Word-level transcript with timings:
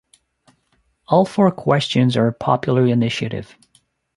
All 1.09 1.25
four 1.25 1.51
questions 1.51 2.17
are 2.17 2.31
popular 2.31 2.87
initiative. 2.87 3.55